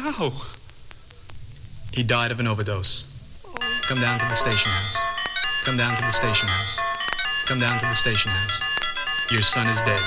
How? 0.00 0.32
He 1.92 2.02
died 2.02 2.32
of 2.32 2.40
an 2.40 2.48
overdose. 2.48 3.06
Come 3.82 4.00
down 4.00 4.18
to 4.18 4.24
the 4.24 4.34
station 4.34 4.72
house. 4.72 4.98
Come 5.62 5.76
down 5.76 5.94
to 5.94 6.02
the 6.02 6.10
station 6.10 6.48
house. 6.48 6.80
Come 7.46 7.60
down 7.60 7.78
to 7.78 7.86
the 7.86 7.94
station 7.94 8.32
house. 8.32 8.64
Your 9.30 9.42
son 9.42 9.68
is 9.68 9.80
dead. 9.82 10.02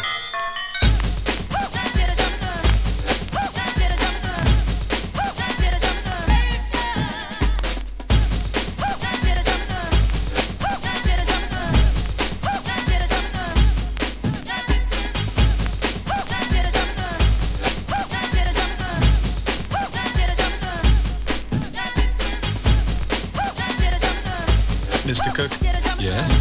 Cook, 25.38 25.52
Yes? 26.00 26.34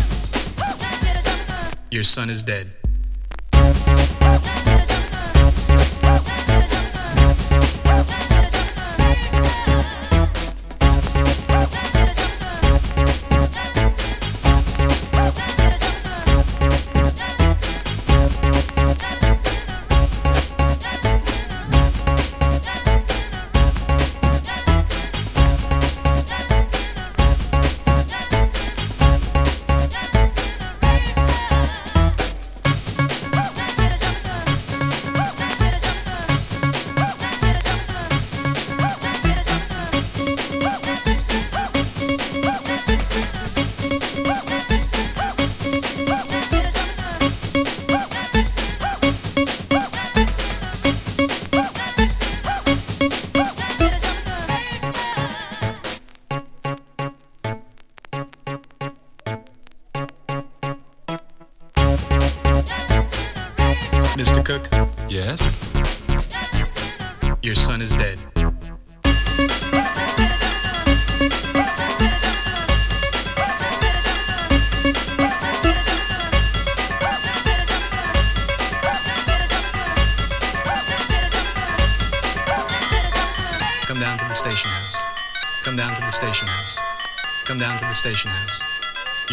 your 1.91 2.03
son 2.03 2.31
is 2.31 2.43
dead. 2.43 2.86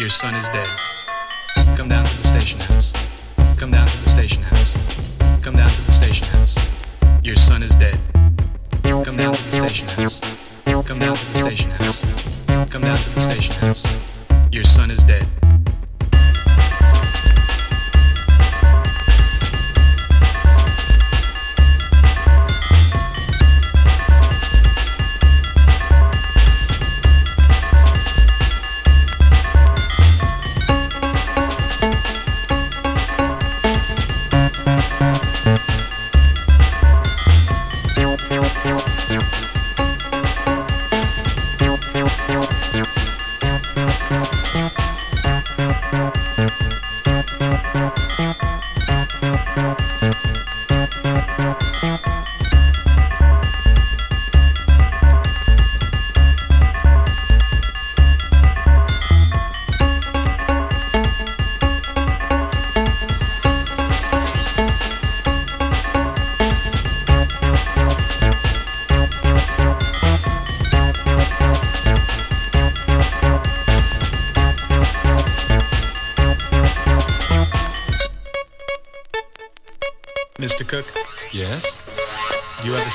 Your 0.04 0.10
son 0.10 0.34
is 0.34 0.46
dead. 0.50 0.83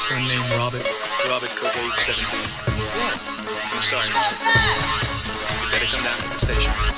Son 0.09 0.27
named 0.27 0.49
Robert. 0.57 0.85
Robert 1.29 1.53
age 1.77 1.99
17. 2.01 2.39
Yes. 2.97 3.35
I'm 3.37 3.83
sorry, 3.83 4.09
Mr. 4.09 4.33
You 5.61 5.69
better 5.69 5.85
come 5.85 6.03
down 6.03 6.17
to 6.17 6.29
the 6.29 6.39
station 6.39 6.88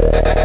Yeah. 0.00 0.43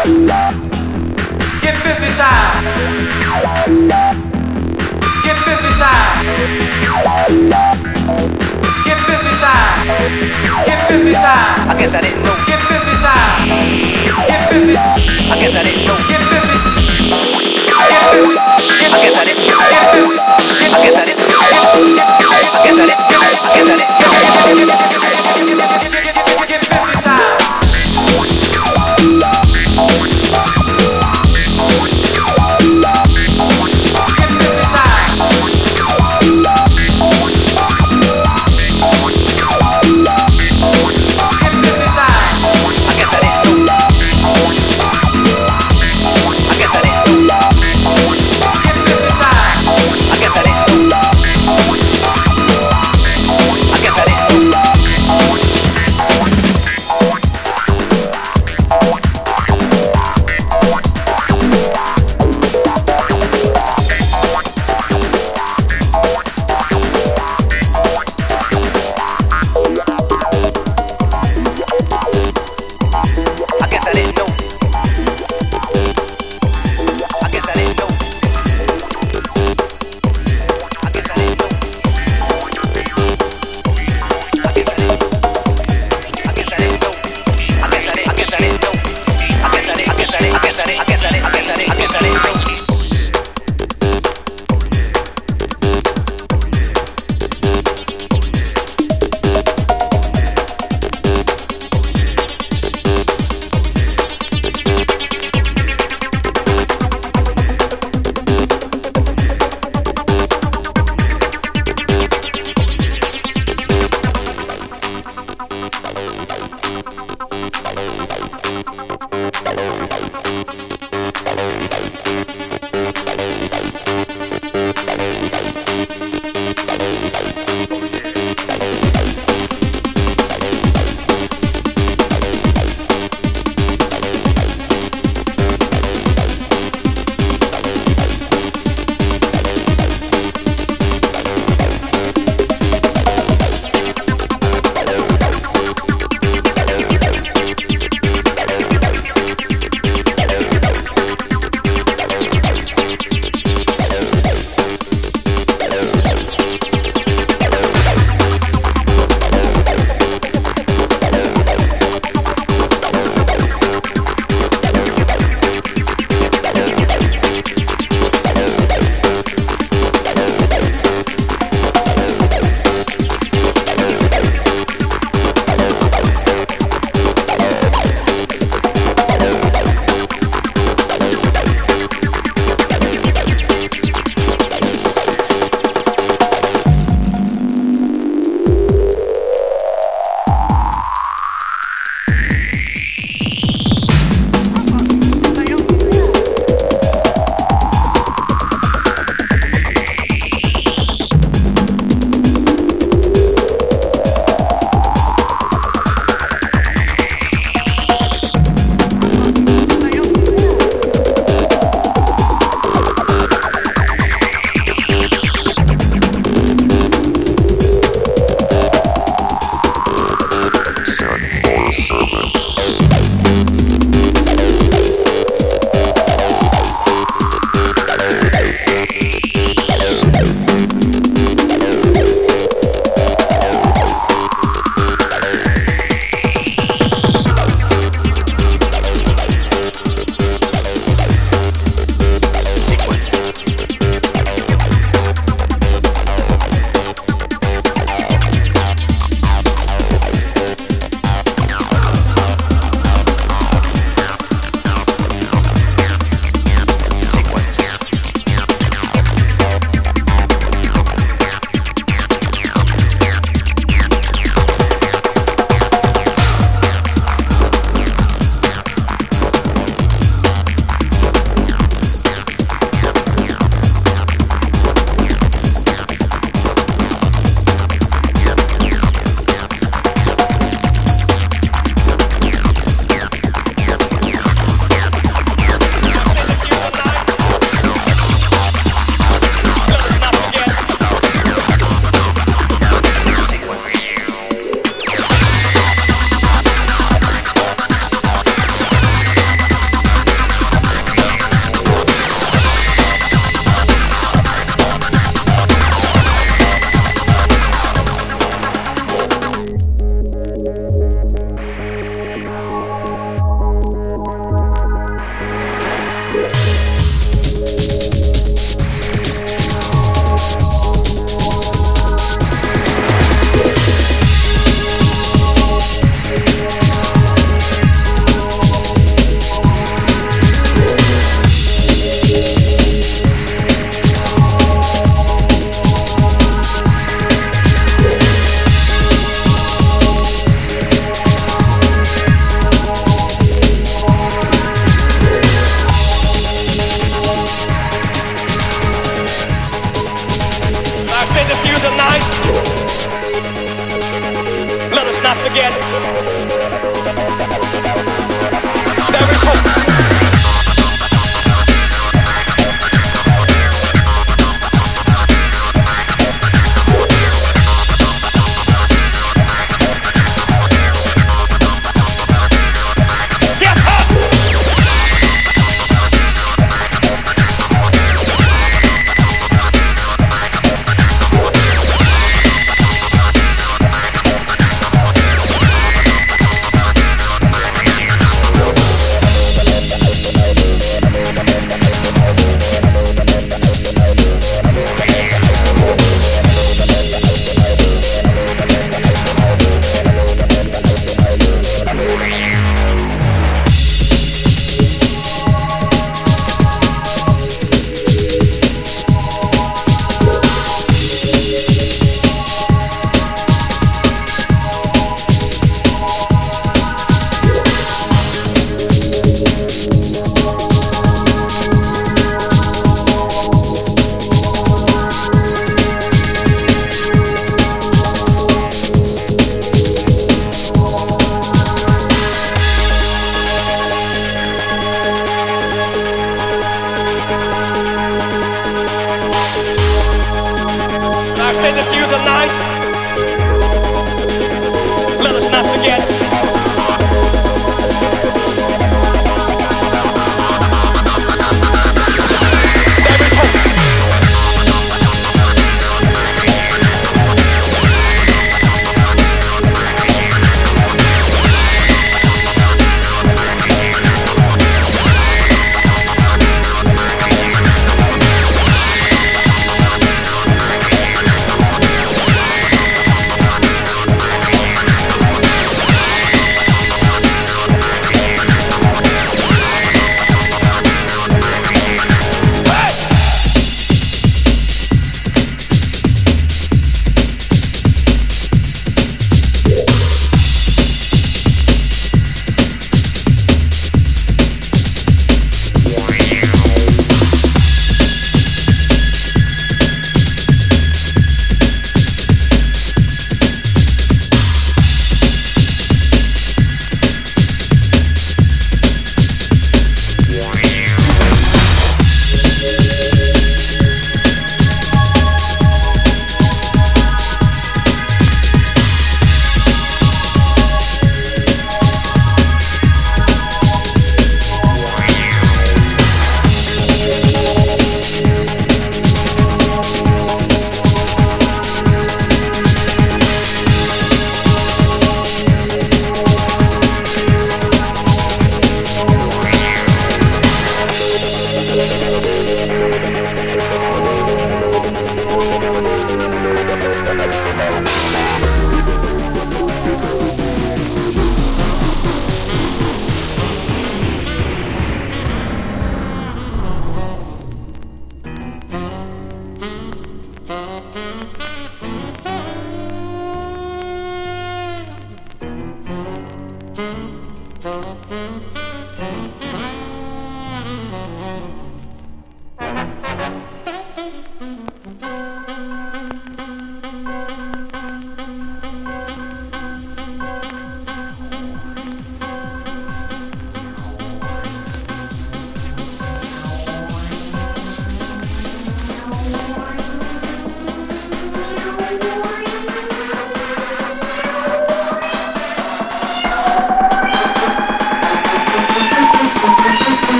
Get 0.00 0.08
busy 0.08 0.24
time. 2.16 2.64
Get 5.20 5.36
busy 5.44 5.68
time. 5.76 6.24
Get 8.80 8.96
busy 9.04 9.28
time. 9.36 9.84
Get 10.64 10.80
busy 10.88 11.12
time. 11.12 11.68
I 11.68 11.76
guess 11.78 11.92
I 11.92 12.00
didn't 12.00 12.24
know. 12.24 12.32
Get 12.48 12.64
busy 12.64 12.96
time. 13.04 13.44
Get 14.24 14.48
busy. 14.48 14.72
I 14.72 15.36
guess 15.36 15.52
I 15.52 15.68
didn't 15.68 15.84
know. 15.84 16.00
Get 16.08 16.24
busy. 16.32 16.56
Get 17.68 18.00
busy. 18.08 18.40
I 18.40 19.04
guess 19.04 19.20
I 19.20 19.28
didn't. 19.28 19.44
Get 19.44 19.84
busy. 19.92 20.16
I 20.16 20.80
guess 20.80 20.96
I 20.96 21.04
didn't. 21.04 21.20
I 21.20 21.44
guess 22.64 22.80
I 22.80 22.88
didn't. 22.88 22.88
I 22.88 22.88
guess 22.88 22.88
I 22.88 22.88
didn't. 22.88 23.00
I 23.00 23.28
guess 23.52 23.68
I 23.84 23.84
didn't. 26.00 26.48
Get 26.48 26.60
busy. 26.64 26.99
Oh, 29.82 30.09